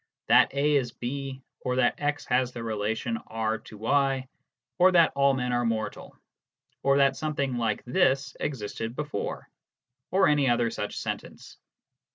[0.25, 4.27] that A is B, or that x has the relation R to y,
[4.79, 6.17] or that all men are mortal,
[6.81, 9.47] or that something like this existed before,
[10.09, 11.59] or any other such sentence.